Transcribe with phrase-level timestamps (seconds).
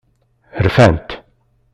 [0.65, 1.09] Rfant.